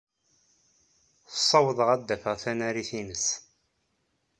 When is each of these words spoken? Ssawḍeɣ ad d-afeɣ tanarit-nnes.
Ssawḍeɣ 1.33 1.89
ad 1.95 2.01
d-afeɣ 2.07 2.35
tanarit-nnes. 2.43 3.25